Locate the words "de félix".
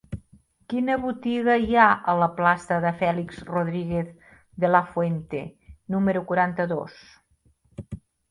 2.85-3.37